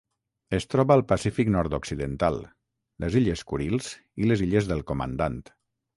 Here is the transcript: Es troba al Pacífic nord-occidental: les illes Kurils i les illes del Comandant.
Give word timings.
Es 0.59 0.63
troba 0.69 0.95
al 0.99 1.03
Pacífic 1.11 1.51
nord-occidental: 1.57 2.39
les 3.05 3.19
illes 3.21 3.47
Kurils 3.53 3.91
i 4.25 4.31
les 4.33 4.43
illes 4.47 4.71
del 4.73 4.83
Comandant. 4.93 5.39